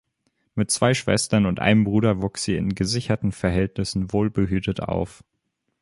Mit 0.55 0.71
zwei 0.71 0.95
Schwestern 0.95 1.45
und 1.45 1.59
einem 1.59 1.83
Bruder 1.83 2.23
wuchs 2.23 2.43
sie 2.45 2.55
in 2.55 2.73
gesicherten 2.73 3.31
Verhältnissen 3.31 4.11
wohlbehütet 4.11 4.79
auf. 4.81 5.23